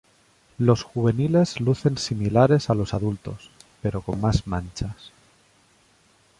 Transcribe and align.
Los 0.57 0.81
juveniles 0.81 1.59
lucen 1.59 1.95
similares 1.99 2.71
a 2.71 2.73
los 2.73 2.95
adultos, 2.95 3.51
pero 3.83 4.01
con 4.01 4.19
más 4.19 4.47
manchas. 4.47 5.11